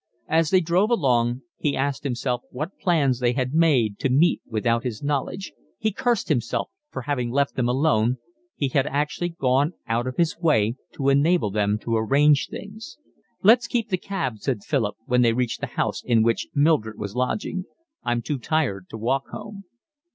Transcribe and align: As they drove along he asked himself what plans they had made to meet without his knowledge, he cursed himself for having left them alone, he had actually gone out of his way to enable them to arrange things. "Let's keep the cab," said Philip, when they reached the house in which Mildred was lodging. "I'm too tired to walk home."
As 0.29 0.49
they 0.49 0.61
drove 0.61 0.89
along 0.89 1.43
he 1.59 1.77
asked 1.77 2.03
himself 2.03 2.41
what 2.49 2.79
plans 2.79 3.19
they 3.19 3.33
had 3.33 3.53
made 3.53 3.99
to 3.99 4.09
meet 4.09 4.41
without 4.47 4.83
his 4.83 5.03
knowledge, 5.03 5.53
he 5.77 5.91
cursed 5.91 6.27
himself 6.27 6.71
for 6.89 7.03
having 7.03 7.29
left 7.29 7.53
them 7.53 7.69
alone, 7.69 8.17
he 8.55 8.69
had 8.69 8.87
actually 8.87 9.29
gone 9.29 9.73
out 9.85 10.07
of 10.07 10.15
his 10.17 10.39
way 10.39 10.75
to 10.93 11.09
enable 11.09 11.51
them 11.51 11.77
to 11.83 11.95
arrange 11.95 12.47
things. 12.49 12.97
"Let's 13.43 13.67
keep 13.67 13.89
the 13.89 13.97
cab," 13.99 14.39
said 14.39 14.63
Philip, 14.63 14.95
when 15.05 15.21
they 15.21 15.33
reached 15.33 15.61
the 15.61 15.67
house 15.77 16.01
in 16.03 16.23
which 16.23 16.47
Mildred 16.55 16.97
was 16.97 17.15
lodging. 17.15 17.65
"I'm 18.01 18.23
too 18.23 18.39
tired 18.39 18.89
to 18.89 18.97
walk 18.97 19.27
home." 19.27 19.65